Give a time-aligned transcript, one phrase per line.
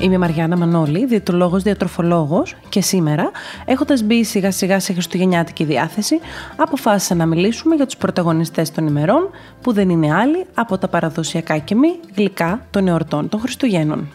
[0.00, 3.30] Είμαι η Μαριάννα Μανώλη, διαιτολόγος, διατροφολόγος και σήμερα,
[3.64, 6.20] έχοντας μπει σιγά σιγά σε χριστουγεννιάτικη διάθεση,
[6.56, 9.30] αποφάσισα να μιλήσουμε για τους πρωταγωνιστές των ημερών
[9.62, 14.08] που δεν είναι άλλοι από τα παραδοσιακά και μη γλυκά των εορτών των Χριστουγέννων.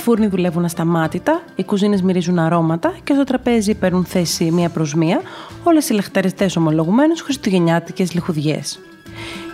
[0.00, 5.20] Φούρνοι δουλεύουν ασταμάτητα, οι κουζίνες μυρίζουν αρώματα και στο τραπέζι παίρνουν θέση μία προς μία
[5.62, 8.80] όλες οι λαχταριστές ομολογουμένως χριστουγεννιάτικες λιχουδιές.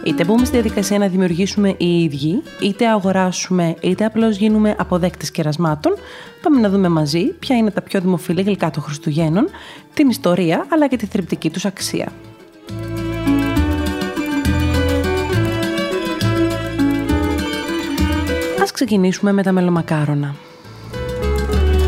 [0.05, 5.93] Είτε μπούμε στη διαδικασία να δημιουργήσουμε οι ίδιοι, είτε αγοράσουμε, είτε απλώς γίνουμε αποδέκτες κερασμάτων,
[6.43, 9.49] πάμε να δούμε μαζί ποια είναι τα πιο δημοφιλή γλυκά των Χριστουγέννων,
[9.95, 12.13] την ιστορία αλλά και τη θρεπτική τους αξία.
[18.77, 20.35] Ξεκινήσουμε με τα μελομακάρονα.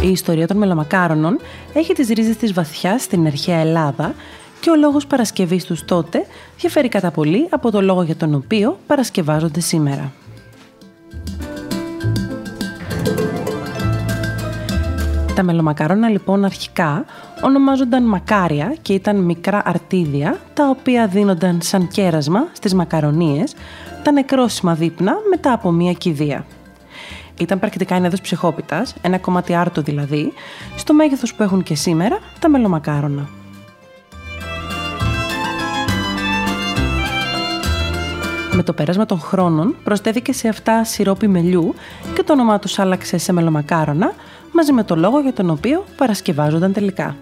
[0.03, 1.39] Η ιστορία των μελομακάρονων
[1.72, 4.14] έχει τις ρίζες της βαθιάς στην αρχαία Ελλάδα
[4.61, 6.27] και ο λόγος παρασκευής τους τότε
[6.59, 10.12] διαφέρει κατά πολύ από το λόγο για τον οποίο παρασκευάζονται σήμερα.
[15.34, 17.05] Τα μελομακάρονα λοιπόν αρχικά
[17.42, 23.55] ονομάζονταν μακάρια και ήταν μικρά αρτίδια τα οποία δίνονταν σαν κέρασμα στις μακαρονίες
[24.03, 26.44] τα νεκρόσιμα δείπνα μετά από μία κηδεία.
[27.39, 30.33] Ήταν πρακτικά ένα είδος ψυχόπιτας, ένα κομμάτι άρτο δηλαδή,
[30.77, 33.28] στο μέγεθος που έχουν και σήμερα τα μελομακάρονα.
[38.53, 41.75] Με το πέρασμα των χρόνων προσθέθηκε σε αυτά σιρόπι μελιού
[42.14, 44.12] και το όνομά τους άλλαξε σε μελομακάρονα
[44.53, 47.16] μαζί με το λόγο για τον οποίο παρασκευάζονταν τελικά.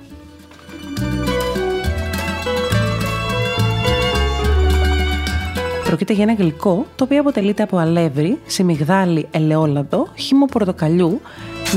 [5.87, 11.21] Πρόκειται για ένα γλυκό το οποίο αποτελείται από αλεύρι, σιμιγδάλι ελαιόλαδο, χύμο πορτοκαλιού,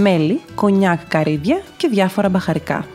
[0.02, 2.86] μέλι, κονιάκ καρύδια και διάφορα μπαχαρικά.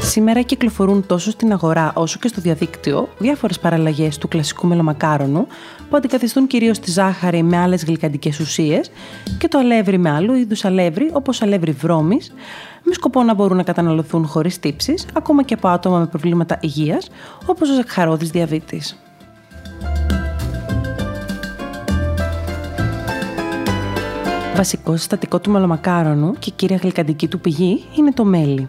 [0.00, 5.46] Σήμερα κυκλοφορούν τόσο στην αγορά όσο και στο διαδίκτυο διάφορες παραλλαγές του κλασικού μελομακάρονου
[5.90, 8.90] που αντικαθιστούν κυρίως τη ζάχαρη με άλλες γλυκαντικές ουσίες
[9.38, 12.32] και το αλεύρι με άλλου είδους αλεύρι όπως αλεύρι βρώμης
[12.88, 17.08] με σκοπό να μπορούν να καταναλωθούν χωρίς τύψεις ακόμα και από άτομα με προβλήματα υγείας
[17.46, 18.98] όπως ο ζαχαρόδης διαβήτης.
[24.56, 28.68] Βασικό συστατικό του μελομακάρονου και κύρια γλυκαντική του πηγή είναι το μέλι.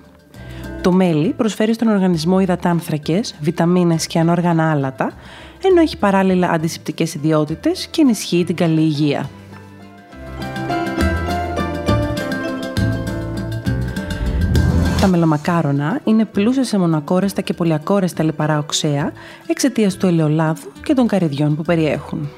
[0.81, 5.11] Το μέλι προσφέρει στον οργανισμό υδατάνθρακες, βιταμίνες και ανόργανα άλατα,
[5.63, 9.29] ενώ έχει παράλληλα αντισηπτικές ιδιότητες και ενισχύει την καλή υγεία.
[15.07, 19.11] Τα μελομακάρονα είναι πλούσια σε μονακόρεστα και πολυακόρεστα λιπαρά οξέα
[19.47, 22.29] εξαιτίας του ελαιολάδου και των καρυδιών που περιέχουν.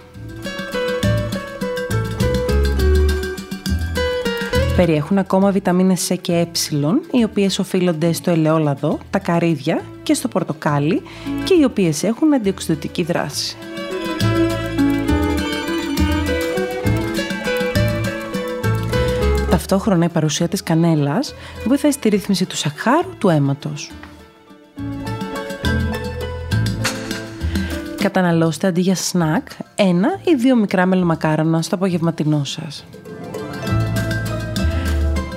[4.76, 6.48] Περιέχουν ακόμα βιταμίνες C και Ε,
[7.12, 11.02] οι οποίες οφείλονται στο ελαιόλαδο, τα καρύδια και στο πορτοκάλι
[11.44, 13.58] και οι οποίες έχουν αντιοξυδοτική δράση.
[19.60, 21.34] Ταυτόχρονα η παρουσία της κανέλας
[21.66, 23.92] βοηθάει στη ρύθμιση του σακχάρου του αίματος.
[28.02, 32.86] Καταναλώστε αντί για σνακ ένα ή δύο μικρά μελομακάρονα στο απογευματινό σας.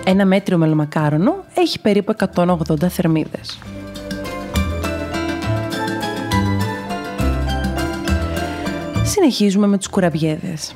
[0.04, 3.58] Ένα μέτριο μελομακάρονο έχει περίπου 180 θερμίδες.
[9.02, 10.74] Συνεχίζουμε με τους κουραμπιέδες.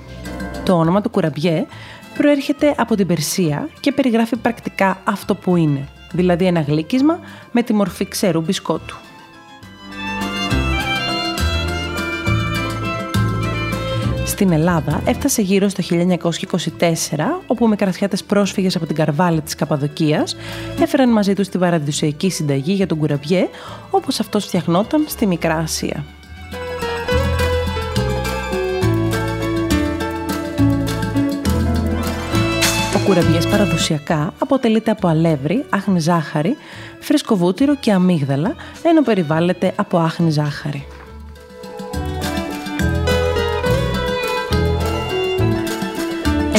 [0.65, 1.67] Το όνομα του κουραμπιέ
[2.17, 7.21] προέρχεται από την Περσία και περιγράφει πρακτικά αυτό που είναι, δηλαδή ένα γλύκισμα
[7.53, 8.97] με τη μορφή ξερού μπισκότου.
[14.25, 16.19] Στην Ελλάδα έφτασε γύρω στο 1924,
[17.47, 20.37] όπου με κρασιάτες πρόσφυγες από την Καρβάλη της Καπαδοκίας
[20.81, 23.49] έφεραν μαζί τους τη παραδοσιακή συνταγή για τον κουραμπιέ,
[23.91, 26.05] όπως αυτός φτιαχνόταν στη Μικρά Ασία.
[33.07, 36.57] Κουραμπιές παραδοσιακά αποτελείται από αλεύρι, άχνη ζάχαρη,
[37.01, 40.87] φρέσκο βούτυρο και αμύγδαλα, ενώ περιβάλλεται από άχνη ζάχαρη.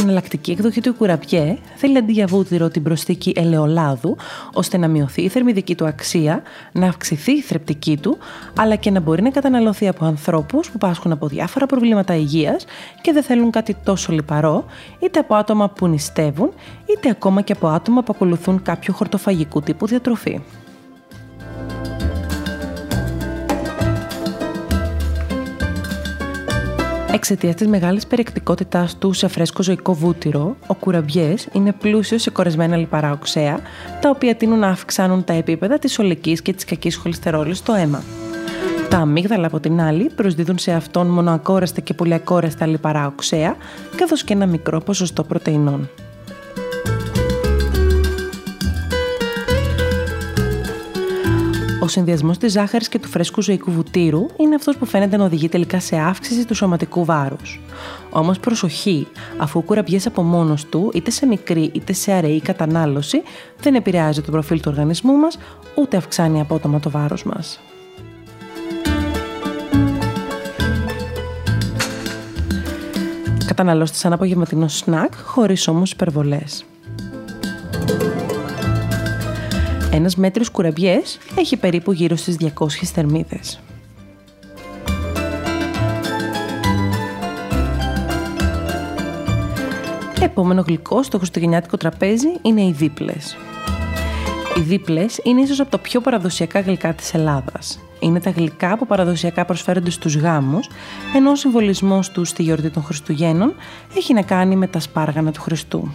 [0.07, 4.15] Εναλλακτική εκδοχή του κουραμπιέ θέλει αντί για βούτυρο την προσθήκη ελαιολάδου,
[4.53, 8.17] ώστε να μειωθεί η θερμιδική του αξία, να αυξηθεί η θρεπτική του,
[8.57, 12.65] αλλά και να μπορεί να καταναλωθεί από ανθρώπους που πάσχουν από διάφορα προβλήματα υγείας
[13.01, 14.65] και δεν θέλουν κάτι τόσο λιπαρό,
[14.99, 16.51] είτε από άτομα που νηστεύουν,
[16.85, 20.41] είτε ακόμα και από άτομα που ακολουθούν κάποιο χορτοφαγικού τύπου διατροφή.
[27.17, 32.77] Εξαιτίας της μεγάλης περιεκτικότητάς του σε φρέσκο ζωικό βούτυρο, ο κουραμπιές είναι πλούσιος σε κορεσμένα
[32.77, 33.59] λιπαρά οξέα,
[34.01, 38.03] τα οποία τείνουν να αυξάνουν τα επίπεδα της ολικής και της κακής χολυστερόλης στο αίμα.
[38.89, 43.55] Τα αμύγδαλα από την άλλη προσδίδουν σε αυτόν μονοακόρεστα και πολυακόρεστα λιπαρά οξέα,
[43.95, 45.89] καθώς και ένα μικρό ποσοστό πρωτεϊνών.
[51.87, 55.49] Ο συνδυασμός της ζάχαρης και του φρέσκου ζωικού βουτύρου είναι αυτός που φαίνεται να οδηγεί
[55.49, 57.59] τελικά σε αύξηση του σωματικού βάρους.
[58.09, 59.07] Όμως προσοχή,
[59.37, 63.21] αφού ο κουραμπιές από μόνος του, είτε σε μικρή είτε σε αραιή κατανάλωση,
[63.59, 65.37] δεν επηρεάζει το προφίλ του οργανισμού μας,
[65.75, 67.59] ούτε αυξάνει απότομα το βάρος μας.
[73.45, 76.65] Καταναλώστε σαν απογευματινό σνακ, χωρίς όμως υπερβολές.
[79.97, 83.59] Ένας μέτριος κουραμπιές έχει περίπου γύρω στις 200 θερμίδες.
[90.21, 93.37] Επόμενο γλυκό στο χριστουγεννιάτικο τραπέζι είναι οι δίπλες.
[94.57, 97.79] Οι δίπλες είναι ίσως από τα πιο παραδοσιακά γλυκά της Ελλάδας.
[97.99, 100.69] Είναι τα γλυκά που παραδοσιακά προσφέρονται στους γάμους,
[101.15, 103.53] ενώ ο συμβολισμός τους στη γιορτή των Χριστουγέννων
[103.95, 105.91] έχει να κάνει με τα σπάργανα του Χριστού.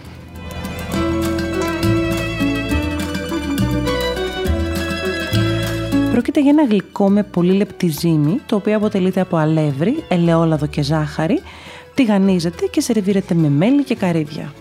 [6.13, 10.81] Πρόκειται για ένα γλυκό με πολύ λεπτή ζύμη, το οποίο αποτελείται από αλεύρι, ελαιόλαδο και
[10.81, 11.41] ζάχαρη,
[11.93, 14.53] τηγανίζεται και σερβίρεται με μέλι και καρύδια.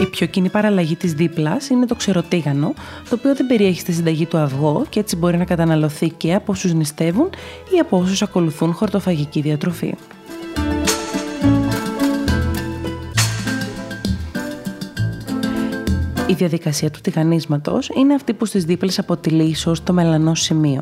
[0.00, 2.74] Η πιο κοινή παραλλαγή της δίπλας είναι το ξεροτήγανο,
[3.08, 6.52] το οποίο δεν περιέχει στη συνταγή του αυγό και έτσι μπορεί να καταναλωθεί και από
[6.52, 7.30] όσους νηστεύουν
[7.74, 9.94] ή από όσους ακολουθούν χορτοφαγική διατροφή.
[16.30, 20.80] Η διαδικασία του τηγανίσματος είναι αυτή που στις δίπλες αποτελεί ίσως το μελανό σημείο.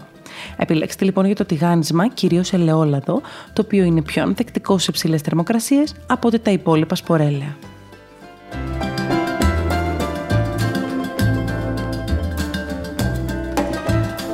[0.56, 3.20] Επιλέξτε λοιπόν για το τηγάνισμα κυρίως ελαιόλαδο,
[3.52, 7.56] το οποίο είναι πιο ανθεκτικό σε ψηλέ θερμοκρασίες από ότι τα υπόλοιπα σπορέλαια.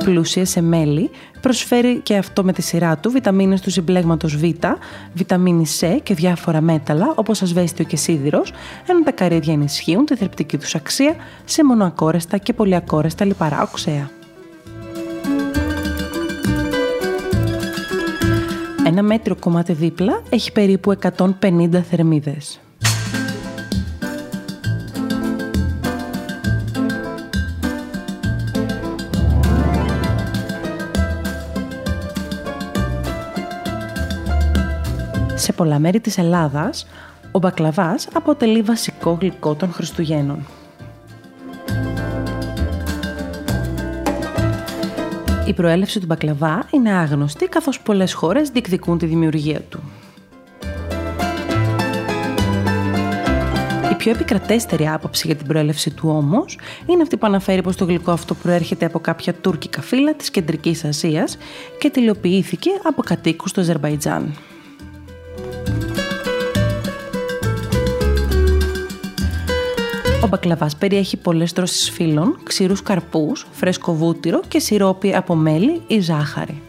[0.05, 1.09] Πλούσια σε μέλι,
[1.41, 4.43] προσφέρει και αυτό με τη σειρά του βιταμίνες του συμπλέγματος Β,
[5.13, 8.53] βιταμίνη C και διάφορα μέταλλα όπως ασβέστιο και σίδηρος,
[8.87, 11.15] ενώ τα καρύδια ενισχύουν τη θρεπτική τους αξία
[11.45, 14.09] σε μονοακόρεστα και πολυακόρεστα λιπαρά οξέα.
[18.85, 20.93] Ένα μέτριο κομμάτι δίπλα έχει περίπου
[21.41, 22.59] 150 θερμίδες.
[35.37, 36.87] Σε πολλά μέρη της Ελλάδας,
[37.31, 40.47] ο μπακλαβάς αποτελεί βασικό γλυκό των Χριστουγέννων.
[45.47, 49.79] Η προέλευση του μπακλαβά είναι άγνωστη καθώς πολλές χώρες διεκδικούν τη δημιουργία του.
[53.91, 57.85] Η πιο επικρατέστερη άποψη για την προέλευση του όμως είναι αυτή που αναφέρει πως το
[57.85, 61.37] γλυκό αυτό προέρχεται από κάποια τουρκικά φύλλα της Κεντρικής Ασίας
[61.79, 64.33] και τηλεοποιήθηκε από κατοίκους του Αζερβαϊτζάν.
[70.23, 75.99] Ο μπακλαβάς περιέχει πολλές τρώσεις φύλλων, ξηρούς καρπούς, φρέσκο βούτυρο και σιρόπι από μέλι ή
[75.99, 76.61] ζάχαρη.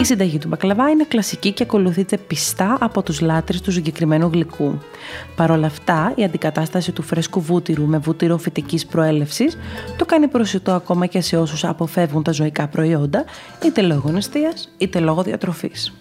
[0.00, 4.78] Η συνταγή του μπακλαβά είναι κλασική και ακολουθείται πιστά από τους λάτρες του συγκεκριμένου γλυκού.
[5.36, 9.58] Παρ' όλα αυτά, η αντικατάσταση του φρέσκου βούτυρου με βούτυρο φυτικής προέλευσης
[9.96, 13.24] το κάνει προσιτό ακόμα και σε όσους αποφεύγουν τα ζωικά προϊόντα,
[13.64, 15.92] είτε λόγω νηστείας είτε λόγω διατροφής.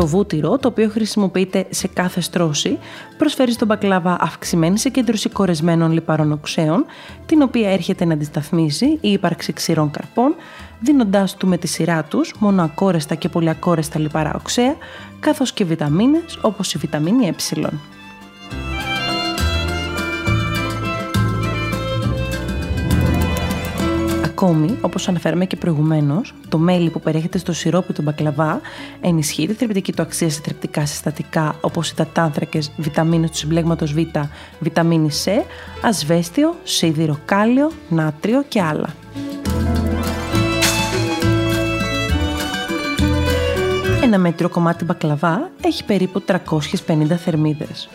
[0.00, 2.78] Το βούτυρο, το οποίο χρησιμοποιείται σε κάθε στρώση,
[3.18, 6.84] προσφέρει στον μπακλάβα αυξημένη συγκέντρωση κορεσμένων λιπαρών οξέων,
[7.26, 10.34] την οποία έρχεται να αντισταθμίσει η ύπαρξη ξηρών καρπών,
[10.80, 14.76] δίνοντάς του με τη σειρά τους μόνο ακόρεστα και πολυακόρεστα λιπαρά οξέα,
[15.20, 17.34] καθώς και βιταμίνες όπως η βιταμίνη ε.
[24.42, 28.60] Ακόμη, όπως αναφέραμε και προηγουμένως, το μέλι που περιέχεται στο σιρόπι του μπακλαβά
[29.00, 33.98] ενισχύει τη θρεπτική του αξία σε θρεπτικά συστατικά όπως οι τατάνθρακες, βιταμίνες του συμπλέγματος Β,
[34.60, 35.30] βιταμίνη C,
[35.82, 38.94] ασβέστιο, σίδηρο, κάλιο, νάτριο και άλλα.
[44.02, 47.88] Ένα μέτριο κομμάτι μπακλαβά έχει περίπου 350 θερμίδες.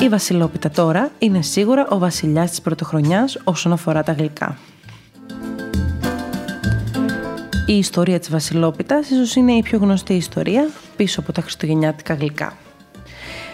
[0.00, 4.58] Η βασιλόπιτα τώρα είναι σίγουρα ο βασιλιάς της πρωτοχρονιάς όσον αφορά τα γλυκά.
[7.66, 12.56] Η ιστορία της βασιλόπιτας ίσως είναι η πιο γνωστή ιστορία πίσω από τα χριστουγεννιάτικα γλυκά.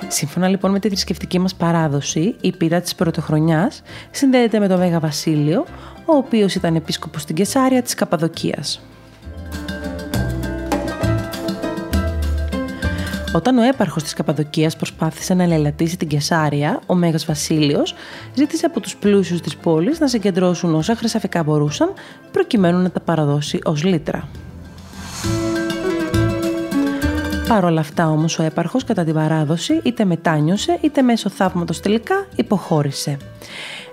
[0.09, 5.01] Σύμφωνα λοιπόν με τη θρησκευτική μας παράδοση, η πίτα της πρωτοχρονιάς συνδέεται με τον Μέγα
[5.01, 5.65] Βασίλειο,
[6.05, 8.81] ο οποίος ήταν επίσκοπος στην Κεσάρια της Καπαδοκίας.
[13.35, 17.95] Όταν ο έπαρχος της Καπαδοκίας προσπάθησε να ελελατήσει την Κεσάρια, ο Μέγας Βασίλειος
[18.35, 21.93] ζήτησε από τους πλούσιους της πόλης να συγκεντρώσουν όσα χρυσαφικά μπορούσαν,
[22.33, 24.29] προκειμένου να τα παραδώσει ως λίτρα.
[27.49, 32.27] Παρ' όλα αυτά όμως ο έπαρχος κατά την παράδοση είτε μετάνιωσε είτε μέσω θαύματος τελικά
[32.37, 33.17] υποχώρησε.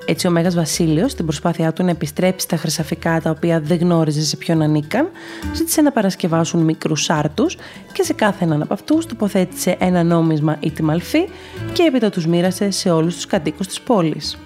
[0.05, 4.21] Έτσι, ο Μέγας Βασίλειος, στην προσπάθειά του να επιστρέψει τα χρυσαφικά τα οποία δεν γνώριζε
[4.21, 5.09] σε ποιον ανήκαν,
[5.53, 7.45] ζήτησε να παρασκευάσουν μικρούς άρτου
[7.93, 11.27] και σε κάθε έναν από αυτούς τοποθέτησε ένα νόμισμα ή τη μαλφή
[11.73, 14.37] και έπειτα τους μοίρασε σε όλους τους κατοίκους της πόλης.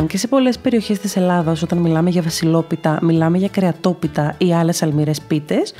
[0.00, 4.54] Αν και σε πολλές περιοχές της Ελλάδας όταν μιλάμε για βασιλόπιτα, μιλάμε για κρεατόπιτα ή
[4.54, 5.72] άλλες αλμυρές πίτες,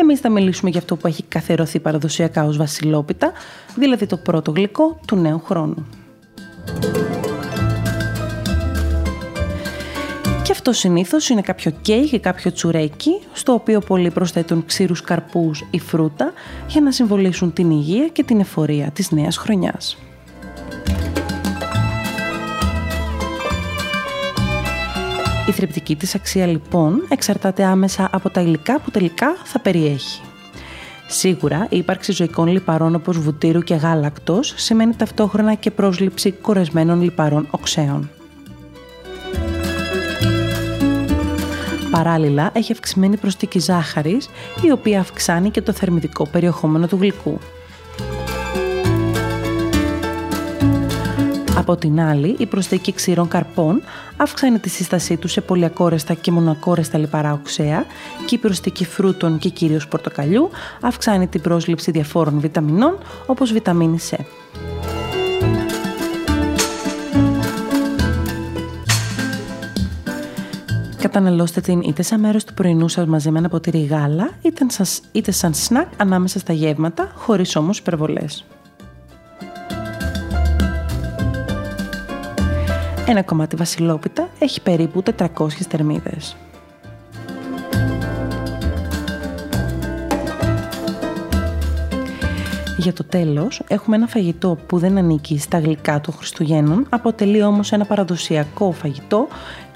[0.00, 3.32] εμείς θα μιλήσουμε για αυτό που έχει καθερωθεί παραδοσιακά ως βασιλόπιτα,
[3.76, 5.86] δηλαδή το πρώτο γλυκό του νέου χρόνου.
[10.42, 15.64] Και αυτό συνήθως είναι κάποιο κέικ ή κάποιο τσουρέκι, στο οποίο πολλοί προσθέτουν ξύρους καρπούς
[15.70, 16.32] ή φρούτα
[16.68, 19.96] για να συμβολήσουν την υγεία και την εφορία της νέας χρονιάς.
[25.48, 30.20] Η θρεπτική της αξία λοιπόν εξαρτάται άμεσα από τα υλικά που τελικά θα περιέχει.
[31.08, 37.46] Σίγουρα η ύπαρξη ζωικών λιπαρών όπως βουτύρου και γάλακτος σημαίνει ταυτόχρονα και πρόσληψη κορεσμένων λιπαρών
[37.50, 38.10] οξέων.
[41.90, 44.30] Παράλληλα έχει αυξημένη προστίκη ζάχαρης
[44.62, 47.38] η οποία αυξάνει και το θερμιδικό περιεχόμενο του γλυκού.
[51.56, 53.82] Από την άλλη, η προσθήκη ξηρών καρπών
[54.16, 57.84] αυξάνει τη σύστασή του σε πολυακόρεστα και μονακόρεστα λιπαρά οξέα
[58.26, 64.16] και η προσθήκη φρούτων και κυρίως πορτοκαλιού αυξάνει την πρόσληψη διαφόρων βιταμινών όπως βιταμίνη C.
[71.00, 74.30] Καταναλώστε την είτε σαν μέρος του πρωινού σας μαζί με ένα ποτήρι γάλα,
[75.12, 78.44] είτε σαν σνακ ανάμεσα στα γεύματα, χωρίς όμως υπερβολές.
[83.08, 86.36] Ένα κομμάτι βασιλόπιτα έχει περίπου 400 θερμίδες.
[92.78, 97.72] Για το τέλος, έχουμε ένα φαγητό που δεν ανήκει στα γλυκά των Χριστουγέννων, αποτελεί όμως
[97.72, 99.28] ένα παραδοσιακό φαγητό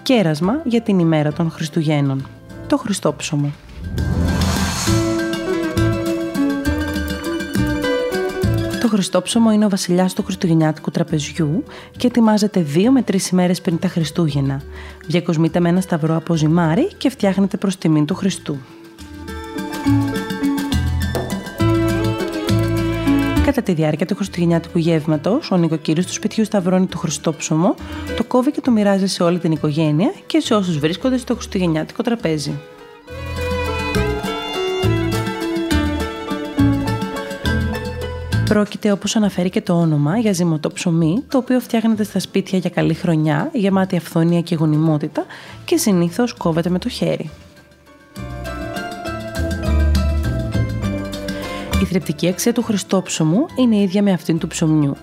[0.02, 2.26] κέρασμα για την ημέρα των Χριστουγέννων,
[2.66, 3.52] το Χριστόψωμο.
[8.88, 11.64] Χριστόψωμο είναι ο βασιλιάς του Χριστουγεννιάτικου τραπεζιού
[11.96, 14.62] και ετοιμάζεται δύο με τρεις ημέρες πριν τα Χριστούγεννα.
[15.06, 18.58] Διακοσμείται με ένα σταυρό από ζυμάρι και φτιάχνεται προς τιμήν του Χριστού.
[23.44, 27.74] Κατά τη διάρκεια του Χριστουγεννιάτικου γεύματος, ο νοικοκύριος του σπιτιού σταυρώνει το Χριστόψωμο,
[28.16, 32.02] το κόβει και το μοιράζει σε όλη την οικογένεια και σε όσους βρίσκονται στο Χριστουγεννιάτικο
[32.02, 32.58] τραπέζι.
[38.50, 42.70] Πρόκειται, όπως αναφέρει και το όνομα, για ζυμωτό ψωμί, το οποίο φτιάχνεται στα σπίτια για
[42.70, 45.24] καλή χρονιά, γεμάτη αυθονία και γονιμότητα
[45.64, 47.30] και συνήθως κόβεται με το χέρι.
[51.82, 54.96] Η θρεπτική αξία του χριστόψωμου είναι ίδια με αυτήν του ψωμιού.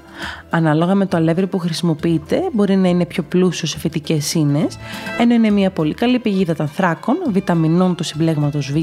[0.49, 4.77] Ανάλογα με το αλεύρι που χρησιμοποιείτε, μπορεί να είναι πιο πλούσιος σε φυτικές ίνες,
[5.19, 8.75] ενώ είναι μια πολύ καλή πηγή δατανθράκων, βιταμινών του συμπλέγματος Β,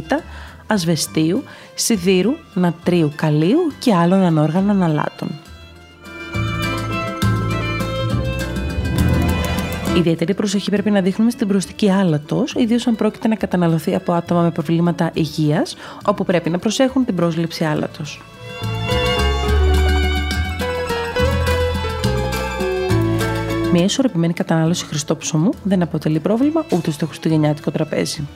[0.67, 1.43] ασβεστίου,
[1.75, 5.29] σιδήρου, νατρίου καλίου και άλλων ανόργανων αλάτων.
[9.97, 14.43] Ιδιαίτερη προσοχή πρέπει να δείχνουμε στην προστική άλατος, ιδίως αν πρόκειται να καταναλωθεί από άτομα
[14.43, 18.23] με προβλήματα υγείας, όπου πρέπει να προσέχουν την πρόσληψη άλατος.
[23.73, 28.27] Μια ισορροπημένη κατανάλωση χριστόψωμου δεν αποτελεί πρόβλημα ούτε στο χριστουγεννιάτικο τραπέζι.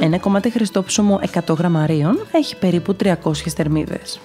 [0.00, 4.20] Ένα κομμάτι χριστόψωμο 100 γραμμαρίων έχει περίπου 300 θερμίδες.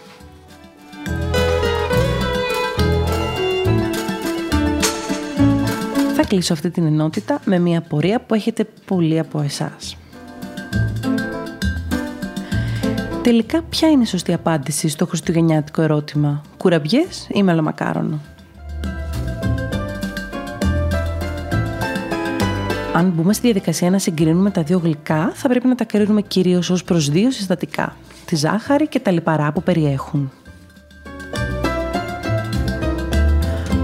[6.15, 9.98] Θα κλείσω αυτή την ενότητα με μια πορεία που έχετε πολλοί από εσάς.
[13.22, 18.20] Τελικά, ποια είναι η σωστή απάντηση στο χριστουγεννιάτικο ερώτημα, κουραμπιές ή μελομακάρονο;
[22.96, 26.70] Αν μπούμε στη διαδικασία να συγκρίνουμε τα δύο γλυκά, θα πρέπει να τα κρίνουμε κυρίως
[26.70, 27.96] ως προς δύο συστατικά,
[28.26, 30.32] τη ζάχαρη και τα λιπαρά που περιέχουν.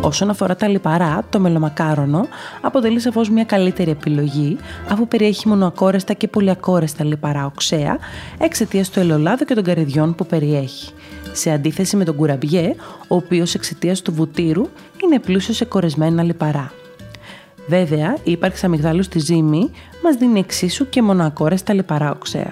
[0.01, 2.27] Όσον αφορά τα λιπαρά, το μελομακάρονο
[2.61, 4.57] αποτελεί σαφώς μια καλύτερη επιλογή
[4.89, 7.97] αφού περιέχει μονοακόρεστα και πολυακόρεστα λιπαρά οξέα
[8.39, 10.91] εξαιτίας του ελαιολάδου και των καρυδιών που περιέχει.
[11.31, 12.75] Σε αντίθεση με τον κουραμπιέ,
[13.07, 14.69] ο οποίος εξαιτίας του βουτύρου
[15.03, 16.71] είναι πλούσιος σε κορεσμένα λιπαρά.
[17.69, 19.71] Βέβαια, η ύπαρξη αμυγδάλου στη ζύμη
[20.03, 22.51] μας δίνει εξίσου και μονοακόρεστα λιπαρά οξέα.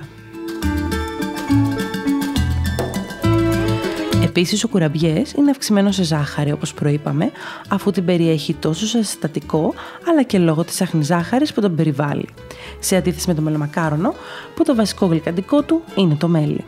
[4.24, 7.32] Επίσης, ο κουραμπιές είναι αυξημένο σε ζάχαρη, όπως προείπαμε,
[7.70, 9.74] αφού την περιέχει τόσο σε συστατικό,
[10.10, 12.28] αλλά και λόγω της άχνης ζάχαρης που τον περιβάλλει.
[12.80, 14.14] Σε αντίθεση με το μελομακάρονο,
[14.56, 16.64] που το βασικό γλυκαντικό του είναι το μέλι.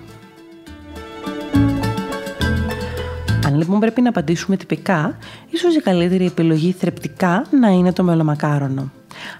[3.59, 5.17] Λοιπόν πρέπει να απαντήσουμε τυπικά,
[5.49, 8.91] ίσως η καλύτερη επιλογή θρεπτικά να είναι το μελομακάρονο.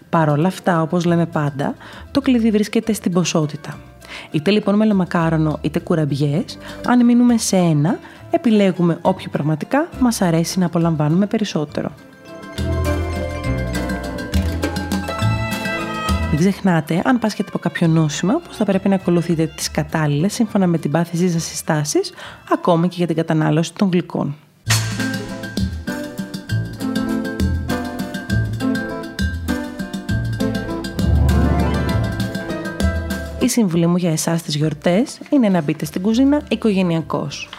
[0.09, 1.75] Παρ' όλα αυτά, όπως λέμε πάντα,
[2.11, 3.77] το κλειδί βρίσκεται στην ποσότητα.
[4.31, 7.99] Είτε λοιπόν μελομακάρονο είτε κουραμπιές, αν μείνουμε σε ένα,
[8.31, 11.91] επιλέγουμε όποιο πραγματικά μας αρέσει να απολαμβάνουμε περισσότερο.
[16.41, 20.67] Μην ξεχνάτε, αν πάσχετε από κάποιο νόσημα, πως θα πρέπει να ακολουθείτε τις κατάλληλες σύμφωνα
[20.67, 22.13] με την πάθησή σας συστάσεις,
[22.51, 24.35] ακόμη και για την κατανάλωση των γλυκών.
[33.39, 37.49] Η συμβουλή μου για εσάς τις γιορτές είναι να μπείτε στην κουζίνα οικογενειακώς.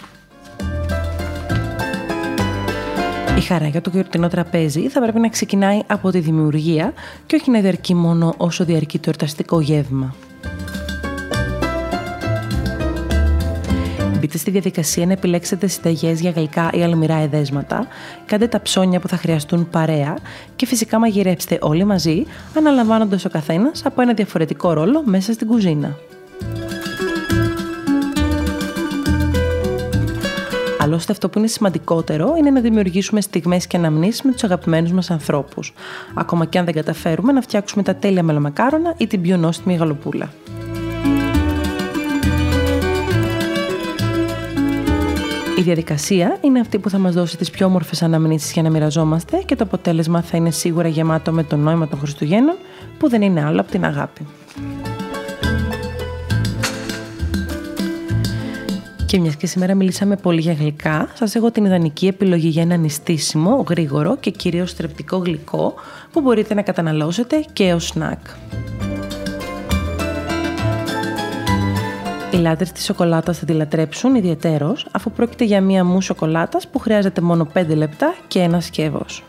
[3.40, 6.92] Η χαρά για το γιορτινό τραπέζι θα πρέπει να ξεκινάει από τη δημιουργία
[7.26, 10.14] και όχι να διαρκεί μόνο όσο διαρκεί το εορταστικό γεύμα.
[14.18, 17.86] Μπείτε στη διαδικασία να επιλέξετε συνταγές για γλυκά ή αλμυρά εδέσματα,
[18.26, 20.16] κάντε τα ψώνια που θα χρειαστούν παρέα
[20.56, 22.24] και φυσικά μαγειρέψτε όλοι μαζί,
[22.56, 25.96] αναλαμβάνοντας ο καθένας από ένα διαφορετικό ρόλο μέσα στην κουζίνα.
[30.90, 35.10] Άλλωστε, αυτό που είναι σημαντικότερο είναι να δημιουργήσουμε στιγμές και αναμνήσεις με τους αγαπημένους μας
[35.10, 35.72] ανθρώπους.
[36.14, 40.32] Ακόμα και αν δεν καταφέρουμε να φτιάξουμε τα τέλεια μελομακάρονα ή την πιο νόστιμη γαλοπούλα.
[45.58, 49.42] Η διαδικασία είναι αυτή που θα μας δώσει τις πιο όμορφες αναμνήσεις για να μοιραζόμαστε
[49.46, 52.56] και το αποτέλεσμα θα είναι σίγουρα γεμάτο με το νόημα των Χριστουγέννων
[52.98, 54.26] που δεν είναι άλλο από την αγάπη.
[59.10, 62.76] Και μιας και σήμερα μιλήσαμε πολύ για γλυκά, σας έχω την ιδανική επιλογή για ένα
[62.76, 65.74] νηστίσιμο, γρήγορο και κυρίως θρεπτικό γλυκό
[66.12, 68.18] που μπορείτε να καταναλώσετε και ως σνακ.
[72.32, 76.78] Οι λάτρες της σοκολάτας θα τη λατρέψουν ιδιαίτερω, αφού πρόκειται για μία μου σοκολάτας που
[76.78, 79.22] χρειάζεται μόνο 5 λεπτά και ένα σκεύος.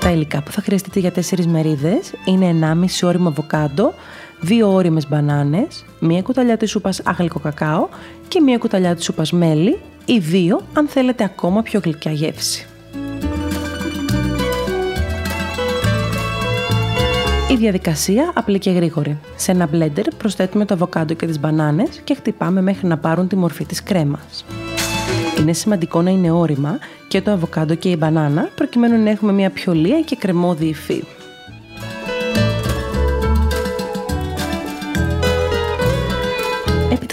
[0.00, 3.92] Τα υλικά που θα χρειαστείτε για 4 μερίδες είναι 1,5 όριμο αβοκάντο,
[4.48, 7.88] 2 όριμες μπανάνες, μία κουταλιά της σούπας άγλικο κακάο
[8.28, 12.66] και μία κουταλιά της σούπας μέλι ή δύο αν θέλετε ακόμα πιο γλυκιά γεύση.
[17.50, 19.18] Η διαδικασία απλή και γρήγορη.
[19.36, 23.36] Σε ένα μπλέντερ προσθέτουμε το αβοκάντο και τις μπανάνες και χτυπάμε μέχρι να πάρουν τη
[23.36, 24.44] μορφή της κρέμας.
[25.40, 26.78] Είναι σημαντικό να είναι όρημα
[27.08, 31.02] και το αβοκάντο και η μπανάνα προκειμένου να έχουμε μια πιο λία και κρεμόδη υφή.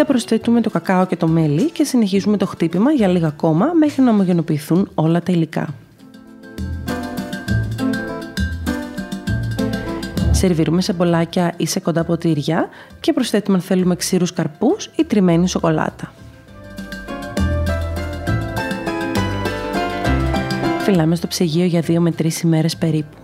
[0.02, 4.02] Έπειτα προσθέτουμε το κακάο και το μέλι και συνεχίζουμε το χτύπημα για λίγα ακόμα μέχρι
[4.02, 5.74] να ομογενοποιηθούν όλα τα υλικά.
[10.32, 15.48] Σερβίρουμε σε μπολάκια ή σε κοντά ποτήρια και προσθέτουμε αν θέλουμε ξύρους καρπούς ή τριμμένη
[15.48, 16.14] σοκολάτα.
[20.80, 23.21] Φυλάμε στο ψυγείο για 2 με 3 ημέρες περίπου.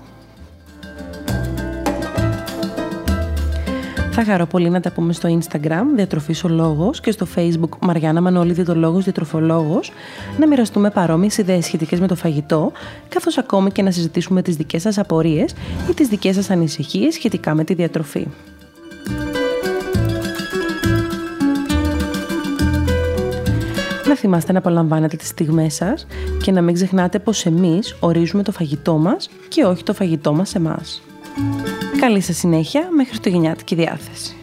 [4.20, 8.22] Θα χαρώ πολύ να τα πούμε στο Instagram Διατροφής ο Λόγος και στο Facebook Μαριάννα
[8.22, 9.92] Μανώλη λόγος Διατροφολόγος
[10.40, 12.72] να μοιραστούμε παρόμοιες ιδέες σχετικές με το φαγητό,
[13.10, 15.54] καθώς ακόμη και να συζητήσουμε τις δικές σας απορίες
[15.90, 18.28] ή τις δικές σας ανησυχίες σχετικά με τη διατροφή.
[24.08, 26.08] Να θυμάστε να απολαμβάνετε τις στιγμές σας
[26.44, 30.56] και να μην ξεχνάτε πως εμείς ορίζουμε το φαγητό μας και όχι το φαγητό μας
[30.56, 31.02] εμάς.
[32.00, 34.36] Καλή σας συνέχεια με χριστουγεννιάτικη διάθεση.